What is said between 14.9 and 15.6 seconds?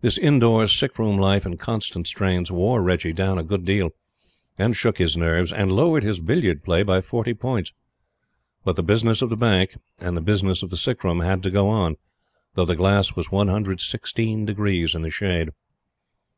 in the shade.